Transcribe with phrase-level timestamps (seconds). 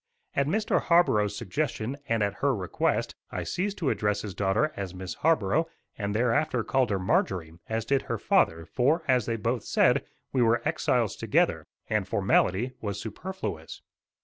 [0.35, 0.81] At Mr.
[0.81, 5.67] Harborough's suggestion and at her request I ceased to address his daughter as Miss Harborough,
[5.95, 10.03] and thereafter called her Marjorie, as did her father; for, as they both said,
[10.33, 13.83] we were exiles together, and formality was superfluous.